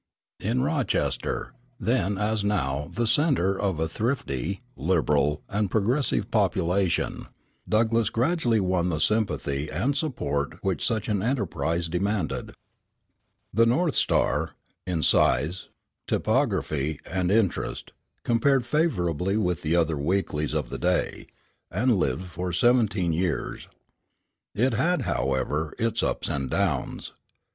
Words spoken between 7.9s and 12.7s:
gradually won the sympathy and support which such an enterprise demanded.